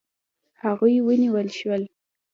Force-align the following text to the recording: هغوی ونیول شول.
هغوی 0.63 0.95
ونیول 1.07 1.47
شول. 1.57 1.83